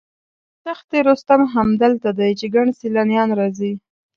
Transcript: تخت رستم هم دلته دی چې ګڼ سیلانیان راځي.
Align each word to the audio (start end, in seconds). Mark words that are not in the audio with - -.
تخت 0.65 0.89
رستم 1.07 1.41
هم 1.53 1.69
دلته 1.83 2.09
دی 2.17 2.31
چې 2.39 2.45
ګڼ 2.55 2.67
سیلانیان 2.79 3.29
راځي. 3.39 3.73